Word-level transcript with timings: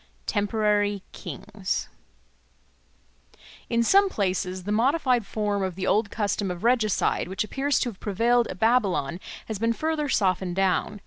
Temporary 0.25 1.03
Kings 1.11 1.87
IN 3.69 3.83
SOME 3.83 4.09
places 4.09 4.63
the 4.63 4.71
modified 4.71 5.27
form 5.27 5.61
of 5.61 5.75
the 5.75 5.85
old 5.85 6.09
custom 6.09 6.49
of 6.49 6.63
regicide 6.63 7.27
which 7.27 7.43
appears 7.43 7.79
to 7.81 7.89
have 7.89 7.99
prevailed 7.99 8.47
at 8.47 8.57
Babylon 8.57 9.19
has 9.45 9.59
been 9.59 9.73
further 9.73 10.09
softened 10.09 10.55
down. 10.55 10.99